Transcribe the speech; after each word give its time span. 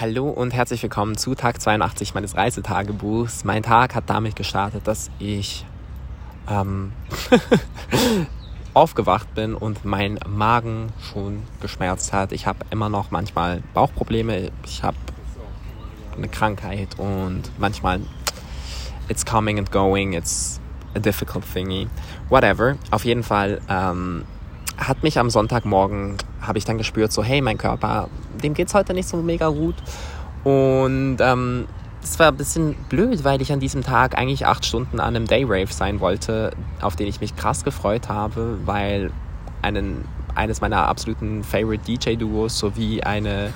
Hallo 0.00 0.30
und 0.30 0.54
herzlich 0.54 0.82
willkommen 0.82 1.18
zu 1.18 1.34
Tag 1.34 1.60
82 1.60 2.14
meines 2.14 2.34
Reisetagebuchs. 2.34 3.44
Mein 3.44 3.62
Tag 3.62 3.94
hat 3.94 4.04
damit 4.08 4.34
gestartet, 4.34 4.88
dass 4.88 5.10
ich 5.18 5.66
ähm, 6.48 6.92
aufgewacht 8.72 9.34
bin 9.34 9.54
und 9.54 9.84
mein 9.84 10.18
Magen 10.26 10.90
schon 11.12 11.42
geschmerzt 11.60 12.14
hat. 12.14 12.32
Ich 12.32 12.46
habe 12.46 12.60
immer 12.70 12.88
noch 12.88 13.10
manchmal 13.10 13.62
Bauchprobleme. 13.74 14.50
Ich 14.64 14.82
habe 14.82 14.96
eine 16.16 16.28
Krankheit 16.28 16.98
und 16.98 17.50
manchmal 17.58 18.00
it's 19.10 19.26
coming 19.26 19.58
and 19.58 19.70
going. 19.70 20.14
It's 20.14 20.62
a 20.94 20.98
difficult 20.98 21.44
thingy. 21.52 21.88
Whatever. 22.30 22.78
Auf 22.90 23.04
jeden 23.04 23.22
Fall 23.22 23.60
ähm, 23.68 24.24
hat 24.76 25.02
mich 25.02 25.18
am 25.18 25.30
Sonntagmorgen 25.30 26.16
habe 26.40 26.58
ich 26.58 26.64
dann 26.64 26.78
gespürt, 26.78 27.12
so 27.12 27.22
hey, 27.22 27.40
mein 27.40 27.58
Körper, 27.58 28.08
dem 28.42 28.54
geht 28.54 28.68
es 28.68 28.74
heute 28.74 28.94
nicht 28.94 29.08
so 29.08 29.18
mega 29.18 29.48
gut. 29.48 29.76
Und 30.44 31.18
ähm, 31.20 31.66
das 32.00 32.18
war 32.18 32.28
ein 32.28 32.36
bisschen 32.36 32.74
blöd, 32.88 33.24
weil 33.24 33.42
ich 33.42 33.52
an 33.52 33.60
diesem 33.60 33.82
Tag 33.82 34.16
eigentlich 34.16 34.46
acht 34.46 34.64
Stunden 34.64 35.00
an 35.00 35.14
einem 35.14 35.26
Dayrave 35.26 35.72
sein 35.72 36.00
wollte, 36.00 36.52
auf 36.80 36.96
den 36.96 37.06
ich 37.06 37.20
mich 37.20 37.36
krass 37.36 37.62
gefreut 37.62 38.08
habe, 38.08 38.58
weil 38.64 39.10
einen, 39.62 40.04
eines 40.34 40.60
meiner 40.60 40.88
absoluten 40.88 41.44
Favorite 41.44 41.84
DJ-Duos 41.84 42.58
sowie 42.58 43.02
eine 43.02 43.52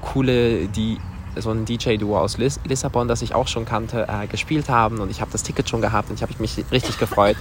coole, 0.00 0.66
die 0.66 0.98
so 1.36 1.50
ein 1.50 1.64
DJ-Duo 1.64 2.18
aus 2.18 2.38
Liss 2.38 2.58
Lissabon, 2.64 3.06
das 3.06 3.22
ich 3.22 3.34
auch 3.34 3.46
schon 3.46 3.64
kannte, 3.64 4.08
äh, 4.08 4.26
gespielt 4.26 4.68
haben 4.68 4.98
und 4.98 5.10
ich 5.10 5.20
habe 5.20 5.30
das 5.30 5.44
Ticket 5.44 5.68
schon 5.68 5.80
gehabt 5.80 6.10
und 6.10 6.16
ich 6.16 6.22
habe 6.22 6.32
mich 6.38 6.64
richtig 6.72 6.98
gefreut. 6.98 7.36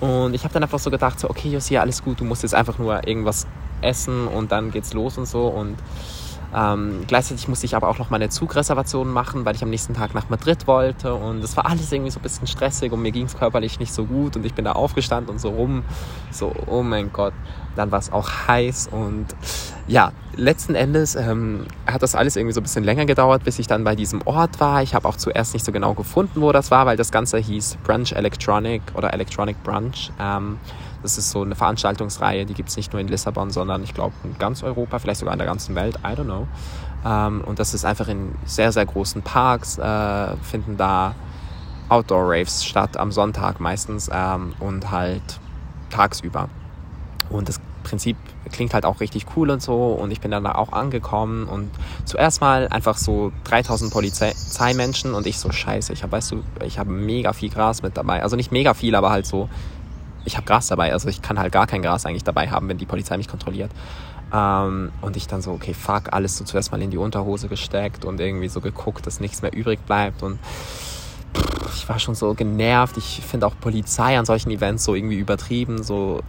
Und 0.00 0.34
ich 0.34 0.44
habe 0.44 0.52
dann 0.52 0.62
einfach 0.62 0.78
so 0.78 0.90
gedacht, 0.90 1.18
so, 1.18 1.30
okay, 1.30 1.48
Josia, 1.48 1.80
alles 1.80 2.02
gut, 2.02 2.20
du 2.20 2.24
musst 2.24 2.42
jetzt 2.42 2.54
einfach 2.54 2.78
nur 2.78 3.06
irgendwas 3.06 3.46
essen 3.80 4.26
und 4.28 4.52
dann 4.52 4.70
geht's 4.70 4.92
los 4.92 5.18
und 5.18 5.26
so. 5.26 5.46
Und 5.46 5.76
ähm, 6.56 7.04
gleichzeitig 7.06 7.48
musste 7.48 7.66
ich 7.66 7.76
aber 7.76 7.88
auch 7.88 7.98
noch 7.98 8.08
meine 8.08 8.30
Zugreservation 8.30 9.12
machen, 9.12 9.44
weil 9.44 9.54
ich 9.54 9.62
am 9.62 9.68
nächsten 9.68 9.92
Tag 9.92 10.14
nach 10.14 10.30
Madrid 10.30 10.66
wollte. 10.66 11.14
Und 11.14 11.44
es 11.44 11.54
war 11.54 11.66
alles 11.66 11.92
irgendwie 11.92 12.10
so 12.10 12.18
ein 12.18 12.22
bisschen 12.22 12.46
stressig 12.46 12.92
und 12.92 13.02
mir 13.02 13.12
ging 13.12 13.26
es 13.26 13.36
körperlich 13.36 13.78
nicht 13.78 13.92
so 13.92 14.06
gut. 14.06 14.36
Und 14.36 14.46
ich 14.46 14.54
bin 14.54 14.64
da 14.64 14.72
aufgestanden 14.72 15.30
und 15.30 15.38
so 15.38 15.50
rum. 15.50 15.84
So, 16.30 16.54
oh 16.66 16.82
mein 16.82 17.12
Gott. 17.12 17.34
Dann 17.76 17.92
war 17.92 17.98
es 17.98 18.10
auch 18.10 18.30
heiß. 18.48 18.88
Und 18.90 19.26
ja, 19.86 20.12
letzten 20.34 20.74
Endes 20.74 21.14
ähm, 21.14 21.66
hat 21.86 22.02
das 22.02 22.14
alles 22.14 22.36
irgendwie 22.36 22.54
so 22.54 22.60
ein 22.60 22.62
bisschen 22.62 22.84
länger 22.84 23.04
gedauert, 23.04 23.44
bis 23.44 23.58
ich 23.58 23.66
dann 23.66 23.84
bei 23.84 23.94
diesem 23.94 24.22
Ort 24.26 24.58
war. 24.58 24.82
Ich 24.82 24.94
habe 24.94 25.06
auch 25.06 25.16
zuerst 25.16 25.52
nicht 25.52 25.64
so 25.64 25.72
genau 25.72 25.92
gefunden, 25.92 26.40
wo 26.40 26.52
das 26.52 26.70
war, 26.70 26.86
weil 26.86 26.96
das 26.96 27.12
Ganze 27.12 27.36
hieß 27.36 27.76
Brunch 27.84 28.12
Electronic 28.12 28.80
oder 28.94 29.12
Electronic 29.12 29.62
Brunch. 29.62 30.10
Ähm, 30.18 30.56
das 31.06 31.18
ist 31.18 31.30
so 31.30 31.42
eine 31.42 31.54
Veranstaltungsreihe, 31.54 32.44
die 32.46 32.54
gibt 32.54 32.68
es 32.68 32.76
nicht 32.76 32.92
nur 32.92 33.00
in 33.00 33.06
Lissabon, 33.06 33.50
sondern 33.50 33.84
ich 33.84 33.94
glaube 33.94 34.14
in 34.24 34.36
ganz 34.38 34.62
Europa, 34.62 34.98
vielleicht 34.98 35.20
sogar 35.20 35.32
in 35.32 35.38
der 35.38 35.46
ganzen 35.46 35.74
Welt, 35.76 35.96
I 36.04 36.18
don't 36.18 36.24
know. 36.24 36.48
Ähm, 37.04 37.42
und 37.46 37.60
das 37.60 37.74
ist 37.74 37.84
einfach 37.84 38.08
in 38.08 38.34
sehr, 38.44 38.72
sehr 38.72 38.84
großen 38.84 39.22
Parks, 39.22 39.78
äh, 39.78 40.36
finden 40.42 40.76
da 40.76 41.14
Outdoor-Raves 41.88 42.64
statt, 42.64 42.96
am 42.96 43.12
Sonntag 43.12 43.60
meistens 43.60 44.10
ähm, 44.12 44.54
und 44.58 44.90
halt 44.90 45.38
tagsüber. 45.90 46.48
Und 47.30 47.48
das 47.48 47.60
Prinzip 47.84 48.16
klingt 48.50 48.74
halt 48.74 48.84
auch 48.84 48.98
richtig 48.98 49.26
cool 49.36 49.50
und 49.50 49.62
so. 49.62 49.92
Und 49.92 50.10
ich 50.10 50.20
bin 50.20 50.32
dann 50.32 50.42
da 50.42 50.56
auch 50.56 50.72
angekommen 50.72 51.46
und 51.46 51.70
zuerst 52.04 52.40
mal 52.40 52.66
einfach 52.68 52.98
so 52.98 53.30
3000 53.44 53.92
Polizeimenschen 53.92 55.14
und 55.14 55.26
ich 55.28 55.38
so 55.38 55.52
scheiße. 55.52 55.92
Ich 55.92 56.02
habe, 56.02 56.12
weißt 56.12 56.32
du, 56.32 56.42
ich 56.64 56.80
habe 56.80 56.90
mega 56.90 57.32
viel 57.32 57.50
Gras 57.50 57.82
mit 57.82 57.96
dabei. 57.96 58.24
Also 58.24 58.34
nicht 58.34 58.50
mega 58.50 58.74
viel, 58.74 58.96
aber 58.96 59.10
halt 59.10 59.26
so 59.26 59.48
ich 60.26 60.36
habe 60.36 60.46
Gras 60.46 60.66
dabei, 60.66 60.92
also 60.92 61.08
ich 61.08 61.22
kann 61.22 61.38
halt 61.38 61.52
gar 61.52 61.66
kein 61.66 61.82
Gras 61.82 62.04
eigentlich 62.04 62.24
dabei 62.24 62.50
haben, 62.50 62.68
wenn 62.68 62.78
die 62.78 62.86
Polizei 62.86 63.16
mich 63.16 63.28
kontrolliert. 63.28 63.70
Ähm, 64.34 64.92
und 65.00 65.16
ich 65.16 65.28
dann 65.28 65.40
so, 65.40 65.52
okay, 65.52 65.72
fuck, 65.72 66.12
alles 66.12 66.36
so 66.36 66.44
zuerst 66.44 66.72
mal 66.72 66.82
in 66.82 66.90
die 66.90 66.98
Unterhose 66.98 67.48
gesteckt 67.48 68.04
und 68.04 68.20
irgendwie 68.20 68.48
so 68.48 68.60
geguckt, 68.60 69.06
dass 69.06 69.20
nichts 69.20 69.40
mehr 69.40 69.54
übrig 69.54 69.80
bleibt 69.86 70.22
und 70.22 70.38
pff, 70.42 71.74
ich 71.74 71.88
war 71.88 71.98
schon 71.98 72.14
so 72.14 72.34
genervt. 72.34 72.96
Ich 72.96 73.20
finde 73.24 73.46
auch 73.46 73.54
Polizei 73.60 74.18
an 74.18 74.24
solchen 74.24 74.50
Events 74.50 74.84
so 74.84 74.94
irgendwie 74.94 75.16
übertrieben, 75.16 75.82
so 75.82 76.20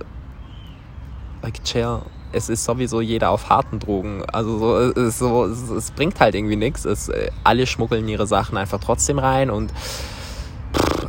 like 1.41 1.63
chill. 1.63 2.01
Es 2.33 2.49
ist 2.49 2.65
sowieso 2.65 2.99
jeder 3.01 3.31
auf 3.31 3.49
harten 3.49 3.79
Drogen. 3.79 4.23
Also 4.31 4.59
so, 4.59 4.77
es, 4.77 5.17
so, 5.17 5.45
es, 5.45 5.69
es 5.69 5.91
bringt 5.91 6.19
halt 6.19 6.35
irgendwie 6.35 6.57
nichts. 6.57 6.85
alle 7.43 7.65
schmuggeln 7.65 8.07
ihre 8.07 8.27
Sachen 8.27 8.57
einfach 8.57 8.79
trotzdem 8.79 9.17
rein 9.17 9.49
und 9.49 9.71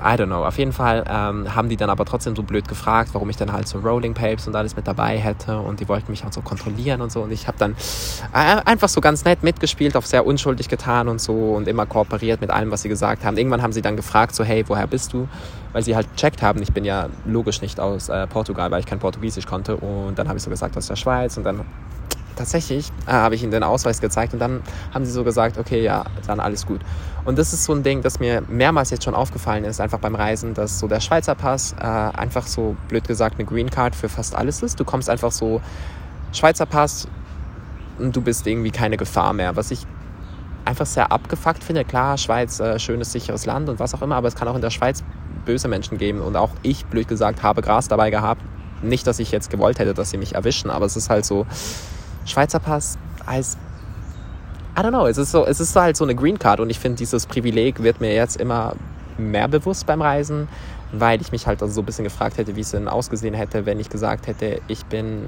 I 0.08 0.12
don't 0.12 0.26
know. 0.28 0.42
Auf 0.46 0.56
jeden 0.56 0.72
Fall 0.72 1.04
ähm, 1.06 1.54
haben 1.54 1.68
die 1.68 1.76
dann 1.76 1.90
aber 1.90 2.06
trotzdem 2.06 2.34
so 2.34 2.42
blöd 2.42 2.66
gefragt, 2.66 3.10
warum 3.12 3.28
ich 3.28 3.36
dann 3.36 3.52
halt 3.52 3.68
so 3.68 3.78
Rolling 3.78 4.14
Papes 4.14 4.48
und 4.48 4.56
alles 4.56 4.74
mit 4.74 4.86
dabei 4.86 5.18
hätte 5.18 5.58
und 5.58 5.80
die 5.80 5.88
wollten 5.88 6.10
mich 6.10 6.24
auch 6.24 6.32
so 6.32 6.40
kontrollieren 6.40 7.02
und 7.02 7.12
so 7.12 7.20
und 7.20 7.30
ich 7.30 7.46
habe 7.46 7.58
dann 7.58 7.72
äh, 8.32 8.62
einfach 8.64 8.88
so 8.88 9.02
ganz 9.02 9.26
nett 9.26 9.42
mitgespielt, 9.42 9.96
auf 9.96 10.06
sehr 10.06 10.24
unschuldig 10.24 10.68
getan 10.68 11.08
und 11.08 11.20
so 11.20 11.34
und 11.34 11.68
immer 11.68 11.84
kooperiert 11.84 12.40
mit 12.40 12.50
allem, 12.50 12.70
was 12.70 12.82
sie 12.82 12.88
gesagt 12.88 13.22
haben. 13.22 13.36
Irgendwann 13.36 13.60
haben 13.60 13.72
sie 13.72 13.82
dann 13.82 13.96
gefragt 13.96 14.34
so, 14.34 14.44
hey, 14.44 14.64
woher 14.66 14.86
bist 14.86 15.12
du? 15.12 15.28
Weil 15.74 15.82
sie 15.82 15.94
halt 15.94 16.06
checkt 16.16 16.40
haben, 16.40 16.62
ich 16.62 16.72
bin 16.72 16.86
ja 16.86 17.08
logisch 17.26 17.60
nicht 17.60 17.78
aus 17.78 18.08
äh, 18.08 18.26
Portugal, 18.26 18.70
weil 18.70 18.80
ich 18.80 18.86
kein 18.86 19.00
Portugiesisch 19.00 19.46
konnte 19.46 19.76
und 19.76 20.18
dann 20.18 20.28
habe 20.28 20.38
ich 20.38 20.42
so 20.42 20.48
gesagt 20.48 20.74
aus 20.78 20.86
der 20.86 20.96
Schweiz 20.96 21.36
und 21.36 21.44
dann 21.44 21.60
tatsächlich 22.38 22.90
äh, 23.06 23.12
habe 23.12 23.34
ich 23.34 23.42
ihnen 23.42 23.52
den 23.52 23.62
Ausweis 23.62 24.00
gezeigt 24.00 24.32
und 24.32 24.38
dann 24.38 24.62
haben 24.94 25.04
sie 25.04 25.12
so 25.12 25.24
gesagt, 25.24 25.58
okay, 25.58 25.82
ja, 25.82 26.04
dann 26.26 26.40
alles 26.40 26.64
gut. 26.64 26.80
Und 27.24 27.38
das 27.38 27.52
ist 27.52 27.64
so 27.64 27.74
ein 27.74 27.82
Ding, 27.82 28.00
das 28.02 28.20
mir 28.20 28.42
mehrmals 28.48 28.90
jetzt 28.90 29.04
schon 29.04 29.14
aufgefallen 29.14 29.64
ist, 29.64 29.80
einfach 29.80 29.98
beim 29.98 30.14
Reisen, 30.14 30.54
dass 30.54 30.78
so 30.78 30.88
der 30.88 31.00
Schweizer 31.00 31.34
Pass 31.34 31.74
äh, 31.78 31.84
einfach 31.84 32.46
so, 32.46 32.76
blöd 32.88 33.06
gesagt, 33.06 33.36
eine 33.38 33.44
Green 33.44 33.68
Card 33.68 33.94
für 33.94 34.08
fast 34.08 34.34
alles 34.34 34.62
ist. 34.62 34.80
Du 34.80 34.84
kommst 34.84 35.10
einfach 35.10 35.32
so, 35.32 35.60
Schweizer 36.32 36.66
Pass 36.66 37.08
und 37.98 38.14
du 38.14 38.20
bist 38.20 38.46
irgendwie 38.46 38.70
keine 38.70 38.96
Gefahr 38.96 39.32
mehr, 39.32 39.56
was 39.56 39.70
ich 39.70 39.86
einfach 40.64 40.86
sehr 40.86 41.10
abgefuckt 41.10 41.64
finde. 41.64 41.84
Klar, 41.84 42.18
Schweiz, 42.18 42.60
äh, 42.60 42.78
schönes, 42.78 43.12
sicheres 43.12 43.46
Land 43.46 43.68
und 43.68 43.80
was 43.80 43.94
auch 43.94 44.02
immer, 44.02 44.16
aber 44.16 44.28
es 44.28 44.34
kann 44.34 44.48
auch 44.48 44.54
in 44.54 44.60
der 44.60 44.70
Schweiz 44.70 45.02
böse 45.44 45.68
Menschen 45.68 45.98
geben 45.98 46.20
und 46.20 46.36
auch 46.36 46.50
ich, 46.62 46.84
blöd 46.86 47.08
gesagt, 47.08 47.42
habe 47.42 47.62
Gras 47.62 47.88
dabei 47.88 48.10
gehabt. 48.10 48.42
Nicht, 48.82 49.06
dass 49.06 49.18
ich 49.18 49.32
jetzt 49.32 49.50
gewollt 49.50 49.78
hätte, 49.78 49.94
dass 49.94 50.10
sie 50.10 50.18
mich 50.18 50.34
erwischen, 50.34 50.70
aber 50.70 50.86
es 50.86 50.96
ist 50.96 51.10
halt 51.10 51.24
so, 51.24 51.46
Schweizer 52.28 52.58
Pass 52.58 52.98
heißt, 53.26 53.58
I 54.78 54.80
don't 54.80 54.90
know, 54.90 55.06
es 55.06 55.18
ist 55.18 55.32
so, 55.32 55.44
es 55.44 55.58
ist 55.60 55.74
halt 55.74 55.96
so 55.96 56.04
eine 56.04 56.14
Green 56.14 56.38
Card 56.38 56.60
und 56.60 56.70
ich 56.70 56.78
finde, 56.78 56.98
dieses 56.98 57.26
Privileg 57.26 57.82
wird 57.82 58.00
mir 58.00 58.14
jetzt 58.14 58.36
immer 58.36 58.74
mehr 59.16 59.48
bewusst 59.48 59.86
beim 59.86 60.00
Reisen, 60.00 60.48
weil 60.92 61.20
ich 61.20 61.32
mich 61.32 61.46
halt 61.46 61.62
also 61.62 61.74
so 61.74 61.82
ein 61.82 61.86
bisschen 61.86 62.04
gefragt 62.04 62.38
hätte, 62.38 62.54
wie 62.54 62.60
es 62.60 62.70
denn 62.70 62.86
ausgesehen 62.86 63.34
hätte, 63.34 63.66
wenn 63.66 63.80
ich 63.80 63.88
gesagt 63.90 64.26
hätte, 64.28 64.60
ich 64.68 64.84
bin 64.86 65.26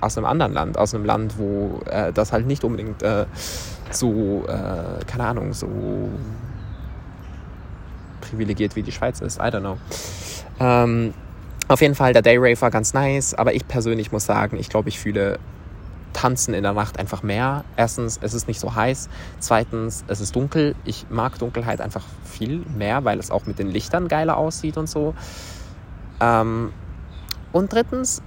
aus 0.00 0.16
einem 0.16 0.26
anderen 0.26 0.52
Land, 0.52 0.78
aus 0.78 0.94
einem 0.94 1.04
Land, 1.04 1.38
wo 1.38 1.80
äh, 1.86 2.12
das 2.12 2.32
halt 2.32 2.46
nicht 2.46 2.64
unbedingt 2.64 3.02
äh, 3.02 3.26
so, 3.90 4.44
äh, 4.46 5.04
keine 5.06 5.26
Ahnung, 5.26 5.52
so 5.52 5.68
privilegiert 8.22 8.76
wie 8.76 8.82
die 8.82 8.92
Schweiz 8.92 9.20
ist. 9.20 9.38
I 9.38 9.44
don't 9.44 9.60
know. 9.60 9.78
Ähm, 10.60 11.14
auf 11.68 11.80
jeden 11.80 11.94
Fall, 11.94 12.12
der 12.12 12.22
Day 12.22 12.36
Rave 12.36 12.60
war 12.60 12.70
ganz 12.70 12.92
nice, 12.92 13.34
aber 13.34 13.54
ich 13.54 13.66
persönlich 13.66 14.12
muss 14.12 14.26
sagen, 14.26 14.58
ich 14.58 14.68
glaube, 14.68 14.88
ich 14.88 14.98
fühle 14.98 15.38
Tanzen 16.24 16.54
in 16.54 16.62
der 16.62 16.72
Nacht 16.72 16.98
einfach 16.98 17.22
mehr. 17.22 17.64
Erstens, 17.76 18.18
es 18.22 18.32
ist 18.32 18.48
nicht 18.48 18.58
so 18.58 18.74
heiß. 18.74 19.10
Zweitens, 19.40 20.06
es 20.08 20.22
ist 20.22 20.34
dunkel. 20.34 20.74
Ich 20.86 21.04
mag 21.10 21.38
Dunkelheit 21.38 21.82
einfach 21.82 22.02
viel 22.24 22.64
mehr, 22.78 23.04
weil 23.04 23.18
es 23.18 23.30
auch 23.30 23.44
mit 23.44 23.58
den 23.58 23.68
Lichtern 23.68 24.08
geiler 24.08 24.38
aussieht 24.38 24.78
und 24.78 24.88
so. 24.88 25.14
Ähm, 26.20 26.72
und 27.52 27.70
drittens, 27.70 28.22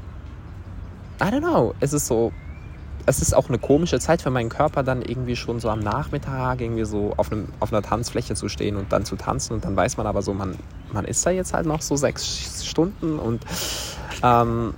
I 1.20 1.24
don't 1.24 1.40
know, 1.40 1.74
es 1.80 1.92
ist 1.92 2.06
so, 2.06 2.32
es 3.08 3.20
ist 3.20 3.34
auch 3.34 3.50
eine 3.50 3.58
komische 3.58 4.00
Zeit 4.00 4.22
für 4.22 4.30
meinen 4.30 4.50
Körper, 4.50 4.84
dann 4.84 5.02
irgendwie 5.02 5.36
schon 5.36 5.60
so 5.60 5.72
am 5.72 5.80
Nachmittag 5.80 6.62
irgendwie 6.62 6.86
so 6.86 7.16
auf, 7.18 7.32
einem, 7.32 7.48
auf 7.60 7.74
einer 7.74 7.82
Tanzfläche 7.82 8.36
zu 8.36 8.48
stehen 8.48 8.76
und 8.76 8.92
dann 8.92 9.06
zu 9.06 9.16
tanzen. 9.16 9.54
Und 9.54 9.66
dann 9.66 9.76
weiß 9.76 9.98
man 9.98 10.06
aber 10.06 10.22
so, 10.22 10.36
man, 10.36 10.56
man 10.94 11.06
ist 11.06 11.26
da 11.26 11.32
jetzt 11.32 11.56
halt 11.56 11.66
noch 11.66 11.82
so 11.82 11.96
sechs 11.96 12.64
Stunden 12.64 13.18
und 13.18 13.44
ähm, 14.22 14.76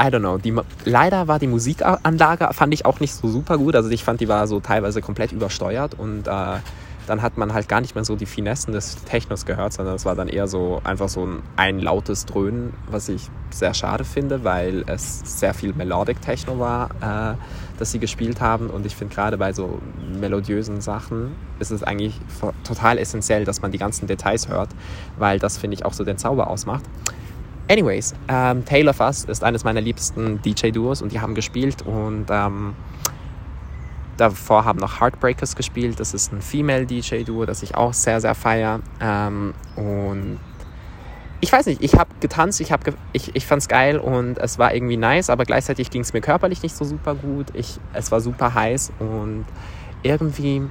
I 0.00 0.06
don't 0.06 0.20
know. 0.20 0.38
Die, 0.38 0.54
leider 0.84 1.28
war 1.28 1.38
die 1.38 1.46
Musikanlage, 1.46 2.48
fand 2.52 2.74
ich 2.74 2.84
auch 2.86 3.00
nicht 3.00 3.14
so 3.14 3.28
super 3.28 3.58
gut. 3.58 3.76
Also 3.76 3.90
ich 3.90 4.04
fand, 4.04 4.20
die 4.20 4.28
war 4.28 4.46
so 4.46 4.60
teilweise 4.60 5.00
komplett 5.00 5.32
übersteuert 5.32 5.98
und 5.98 6.26
äh, 6.26 6.58
dann 7.06 7.22
hat 7.22 7.36
man 7.36 7.52
halt 7.52 7.68
gar 7.68 7.80
nicht 7.80 7.94
mehr 7.94 8.04
so 8.04 8.16
die 8.16 8.26
Finessen 8.26 8.72
des 8.72 8.96
Technos 9.04 9.44
gehört, 9.44 9.72
sondern 9.72 9.96
es 9.96 10.04
war 10.04 10.14
dann 10.14 10.28
eher 10.28 10.46
so 10.46 10.80
einfach 10.84 11.08
so 11.08 11.26
ein, 11.26 11.42
ein 11.56 11.78
lautes 11.80 12.26
Dröhnen, 12.26 12.74
was 12.86 13.08
ich 13.08 13.28
sehr 13.50 13.74
schade 13.74 14.04
finde, 14.04 14.44
weil 14.44 14.84
es 14.86 15.20
sehr 15.40 15.52
viel 15.52 15.72
Melodic 15.74 16.20
Techno 16.22 16.58
war, 16.58 16.90
äh, 17.00 17.36
das 17.78 17.90
sie 17.90 17.98
gespielt 17.98 18.40
haben. 18.40 18.70
Und 18.70 18.86
ich 18.86 18.94
finde 18.94 19.14
gerade 19.14 19.36
bei 19.36 19.52
so 19.52 19.80
melodiösen 20.20 20.80
Sachen 20.80 21.34
ist 21.58 21.70
es 21.70 21.82
eigentlich 21.82 22.20
total 22.64 22.98
essentiell, 22.98 23.44
dass 23.44 23.62
man 23.62 23.72
die 23.72 23.78
ganzen 23.78 24.06
Details 24.06 24.48
hört, 24.48 24.70
weil 25.18 25.38
das 25.38 25.58
finde 25.58 25.74
ich 25.74 25.84
auch 25.84 25.92
so 25.92 26.04
den 26.04 26.18
Zauber 26.18 26.48
ausmacht. 26.48 26.84
Anyways, 27.68 28.14
ähm, 28.28 28.64
Taylor 28.64 28.92
Fuss 28.92 29.24
ist 29.24 29.44
eines 29.44 29.64
meiner 29.64 29.80
liebsten 29.80 30.40
DJ-Duos 30.42 31.00
und 31.00 31.12
die 31.12 31.20
haben 31.20 31.34
gespielt 31.34 31.82
und 31.82 32.26
ähm, 32.28 32.74
davor 34.16 34.64
haben 34.64 34.78
noch 34.78 35.00
Heartbreakers 35.00 35.56
gespielt. 35.56 35.98
Das 36.00 36.12
ist 36.14 36.32
ein 36.32 36.42
Female 36.42 36.86
DJ-Duo, 36.86 37.46
das 37.46 37.62
ich 37.62 37.74
auch 37.74 37.94
sehr, 37.94 38.20
sehr 38.20 38.34
feiere. 38.34 38.80
Ähm, 39.00 39.54
und 39.76 40.38
ich 41.40 41.50
weiß 41.50 41.66
nicht, 41.66 41.82
ich 41.82 41.94
habe 41.94 42.10
getanzt, 42.20 42.60
ich, 42.60 42.72
hab 42.72 42.84
ge 42.84 42.94
ich, 43.12 43.34
ich 43.34 43.46
fand 43.46 43.62
es 43.62 43.68
geil 43.68 43.98
und 43.98 44.38
es 44.38 44.58
war 44.58 44.74
irgendwie 44.74 44.96
nice, 44.96 45.28
aber 45.28 45.44
gleichzeitig 45.44 45.90
ging 45.90 46.02
es 46.02 46.12
mir 46.12 46.20
körperlich 46.20 46.62
nicht 46.62 46.76
so 46.76 46.84
super 46.84 47.14
gut. 47.14 47.48
Ich, 47.54 47.80
es 47.92 48.12
war 48.12 48.20
super 48.20 48.54
heiß 48.54 48.92
und 49.00 49.44
irgendwie, 50.02 50.62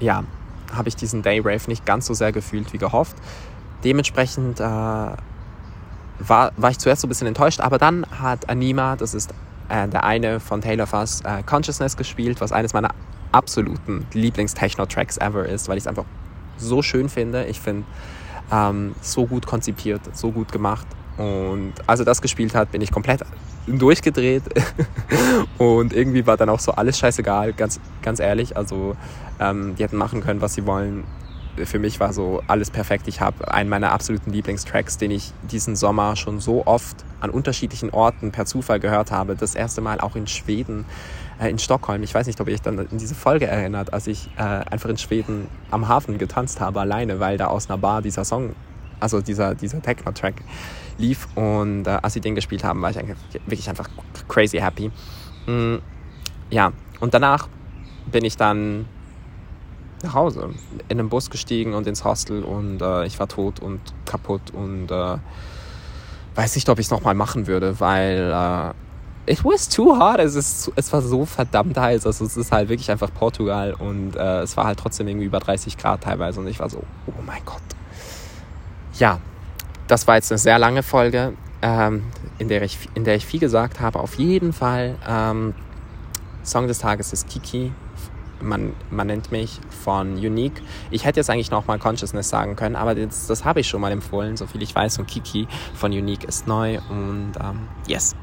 ja, 0.00 0.24
habe 0.74 0.88
ich 0.88 0.96
diesen 0.96 1.22
Day 1.22 1.40
Rave 1.40 1.62
nicht 1.68 1.84
ganz 1.84 2.06
so 2.06 2.14
sehr 2.14 2.32
gefühlt 2.32 2.72
wie 2.72 2.78
gehofft. 2.78 3.16
Dementsprechend 3.84 4.60
äh, 4.60 4.64
war, 6.18 6.52
war 6.56 6.70
ich 6.70 6.78
zuerst 6.78 7.02
so 7.02 7.06
ein 7.06 7.08
bisschen 7.08 7.26
enttäuscht, 7.26 7.60
aber 7.60 7.78
dann 7.78 8.06
hat 8.20 8.48
Anima, 8.48 8.96
das 8.96 9.14
ist 9.14 9.32
äh, 9.68 9.88
der 9.88 10.04
eine 10.04 10.40
von 10.40 10.60
Taylor 10.60 10.86
Fuss, 10.86 11.20
äh, 11.22 11.42
Consciousness 11.44 11.96
gespielt, 11.96 12.40
was 12.40 12.52
eines 12.52 12.72
meiner 12.72 12.90
absoluten 13.32 14.06
Lieblings-Techno-Tracks 14.12 15.18
ever 15.18 15.46
ist, 15.46 15.68
weil 15.68 15.76
ich 15.76 15.84
es 15.84 15.86
einfach 15.86 16.04
so 16.56 16.82
schön 16.82 17.08
finde. 17.08 17.44
Ich 17.46 17.60
finde 17.60 17.84
ähm, 18.50 18.94
so 19.00 19.26
gut 19.26 19.46
konzipiert, 19.46 20.00
so 20.16 20.32
gut 20.32 20.50
gemacht. 20.52 20.86
Und 21.16 21.74
als 21.86 22.00
er 22.00 22.06
das 22.06 22.22
gespielt 22.22 22.54
hat, 22.54 22.72
bin 22.72 22.80
ich 22.80 22.90
komplett 22.90 23.22
durchgedreht. 23.66 24.44
und 25.58 25.92
irgendwie 25.92 26.26
war 26.26 26.36
dann 26.36 26.48
auch 26.48 26.60
so 26.60 26.72
alles 26.72 26.98
scheißegal, 26.98 27.52
ganz, 27.52 27.80
ganz 28.02 28.20
ehrlich. 28.20 28.56
Also 28.56 28.96
ähm, 29.40 29.74
die 29.76 29.82
hätten 29.82 29.96
machen 29.96 30.22
können, 30.22 30.40
was 30.40 30.54
sie 30.54 30.64
wollen. 30.66 31.04
Für 31.66 31.78
mich 31.78 32.00
war 32.00 32.12
so 32.12 32.42
alles 32.46 32.70
perfekt. 32.70 33.08
Ich 33.08 33.20
habe 33.20 33.52
einen 33.52 33.68
meiner 33.68 33.92
absoluten 33.92 34.30
Lieblingstracks, 34.30 34.98
den 34.98 35.10
ich 35.10 35.32
diesen 35.50 35.76
Sommer 35.76 36.16
schon 36.16 36.40
so 36.40 36.66
oft 36.66 36.96
an 37.20 37.30
unterschiedlichen 37.30 37.90
Orten 37.90 38.30
per 38.32 38.46
Zufall 38.46 38.80
gehört 38.80 39.10
habe. 39.10 39.36
Das 39.36 39.54
erste 39.54 39.80
Mal 39.80 40.00
auch 40.00 40.16
in 40.16 40.26
Schweden, 40.26 40.84
äh, 41.40 41.50
in 41.50 41.58
Stockholm. 41.58 42.02
Ich 42.02 42.14
weiß 42.14 42.26
nicht, 42.26 42.40
ob 42.40 42.48
ihr 42.48 42.54
euch 42.54 42.62
dann 42.62 42.78
in 42.78 42.98
diese 42.98 43.14
Folge 43.14 43.46
erinnert, 43.46 43.92
als 43.92 44.06
ich 44.06 44.30
äh, 44.36 44.42
einfach 44.42 44.88
in 44.88 44.98
Schweden 44.98 45.48
am 45.70 45.88
Hafen 45.88 46.18
getanzt 46.18 46.60
habe, 46.60 46.80
alleine, 46.80 47.20
weil 47.20 47.38
da 47.38 47.46
aus 47.46 47.68
einer 47.68 47.78
Bar 47.78 48.02
dieser 48.02 48.24
Song, 48.24 48.54
also 49.00 49.20
dieser, 49.20 49.54
dieser 49.54 49.82
Techno-Track 49.82 50.34
lief. 50.98 51.28
Und 51.34 51.86
äh, 51.86 51.98
als 52.02 52.14
sie 52.14 52.20
den 52.20 52.34
gespielt 52.34 52.64
haben, 52.64 52.82
war 52.82 52.90
ich 52.90 52.96
wirklich 53.46 53.68
einfach 53.68 53.88
crazy 54.28 54.58
happy. 54.58 54.90
Mm, 55.46 55.76
ja, 56.50 56.72
und 57.00 57.14
danach 57.14 57.48
bin 58.10 58.24
ich 58.24 58.36
dann 58.36 58.86
nach 60.02 60.14
Hause, 60.14 60.50
in 60.88 60.98
den 60.98 61.08
Bus 61.08 61.30
gestiegen 61.30 61.74
und 61.74 61.86
ins 61.86 62.04
Hostel 62.04 62.44
und 62.44 62.80
äh, 62.80 63.06
ich 63.06 63.18
war 63.18 63.28
tot 63.28 63.60
und 63.60 63.80
kaputt 64.04 64.50
und 64.52 64.90
äh, 64.90 65.16
weiß 66.34 66.54
nicht, 66.54 66.68
ob 66.68 66.78
ich 66.78 66.86
es 66.86 66.90
nochmal 66.90 67.14
machen 67.14 67.46
würde, 67.46 67.80
weil 67.80 68.32
äh, 68.32 69.32
it 69.32 69.44
was 69.44 69.68
too 69.68 69.98
hot. 69.98 70.18
Es, 70.20 70.34
ist, 70.34 70.70
es 70.76 70.92
war 70.92 71.02
so 71.02 71.24
verdammt 71.26 71.76
heiß. 71.76 72.06
Also 72.06 72.24
es 72.24 72.36
ist 72.36 72.52
halt 72.52 72.68
wirklich 72.68 72.90
einfach 72.90 73.12
Portugal 73.12 73.74
und 73.74 74.16
äh, 74.16 74.40
es 74.42 74.56
war 74.56 74.64
halt 74.64 74.78
trotzdem 74.78 75.08
irgendwie 75.08 75.26
über 75.26 75.40
30 75.40 75.76
Grad 75.76 76.02
teilweise 76.02 76.40
und 76.40 76.46
ich 76.46 76.60
war 76.60 76.70
so, 76.70 76.82
oh 77.06 77.22
mein 77.26 77.44
Gott. 77.44 77.62
Ja, 78.98 79.20
das 79.86 80.06
war 80.06 80.16
jetzt 80.16 80.30
eine 80.32 80.38
sehr 80.38 80.58
lange 80.58 80.82
Folge, 80.82 81.34
ähm, 81.62 82.04
in, 82.38 82.48
der 82.48 82.62
ich, 82.62 82.78
in 82.94 83.04
der 83.04 83.16
ich 83.16 83.26
viel 83.26 83.40
gesagt 83.40 83.80
habe. 83.80 84.00
Auf 84.00 84.14
jeden 84.14 84.52
Fall, 84.52 84.96
ähm, 85.08 85.54
Song 86.44 86.66
des 86.66 86.78
Tages 86.78 87.12
ist 87.12 87.28
Kiki. 87.28 87.72
Man, 88.40 88.72
man 88.90 89.06
nennt 89.08 89.32
mich 89.32 89.60
von 89.84 90.14
Unique. 90.14 90.62
Ich 90.90 91.04
hätte 91.04 91.20
jetzt 91.20 91.30
eigentlich 91.30 91.50
nochmal 91.50 91.78
Consciousness 91.78 92.28
sagen 92.28 92.56
können, 92.56 92.76
aber 92.76 92.94
das, 92.94 93.26
das 93.26 93.44
habe 93.44 93.60
ich 93.60 93.68
schon 93.68 93.80
mal 93.80 93.92
empfohlen, 93.92 94.36
so 94.36 94.46
viel 94.46 94.62
ich 94.62 94.74
weiß. 94.74 94.98
Und 94.98 95.06
Kiki 95.06 95.48
von 95.74 95.92
Unique 95.92 96.24
ist 96.24 96.46
neu 96.46 96.78
und 96.88 97.32
ähm, 97.40 97.68
yes, 97.86 98.14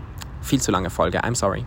viel 0.42 0.62
zu 0.62 0.72
lange 0.72 0.90
Folge. 0.90 1.24
I'm 1.24 1.36
sorry. 1.36 1.66